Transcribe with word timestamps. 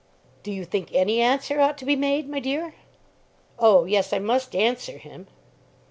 "Do 0.41 0.51
you 0.51 0.65
think 0.65 0.89
any 0.95 1.21
answer 1.21 1.59
ought 1.61 1.77
to 1.77 1.85
be 1.85 1.95
made, 1.95 2.27
my 2.27 2.39
dear?" 2.39 2.73
"Oh 3.59 3.85
yes; 3.85 4.11
I 4.13 4.17
must 4.17 4.55
answer 4.55 4.97
him." 4.97 5.27